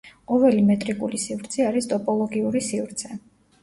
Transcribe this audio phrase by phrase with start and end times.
[0.31, 3.17] ყოველი მეტრიკული სივრცე არის ტოპოლოგიური სივრცე.